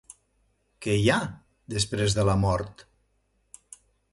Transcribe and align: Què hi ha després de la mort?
Què 0.85 0.95
hi 0.99 1.03
ha 1.09 1.17
després 1.75 2.17
de 2.21 2.25
la 2.33 2.37
mort? 2.47 2.85